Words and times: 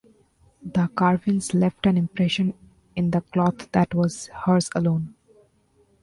The 0.63 0.87
carvings 0.95 1.53
left 1.53 1.85
an 1.85 1.95
impression 1.95 2.55
in 2.95 3.11
the 3.11 3.21
cloth 3.21 3.71
that 3.71 3.93
was 3.93 4.31
hers 4.45 4.67
alone. 4.75 5.13